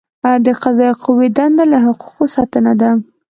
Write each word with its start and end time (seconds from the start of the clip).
د 0.45 0.47
قضائیه 0.61 0.95
قوې 1.03 1.27
دنده 1.37 1.65
له 1.71 1.77
حقوقو 1.85 2.25
ساتنه 2.35 2.73
ده. 2.81 2.89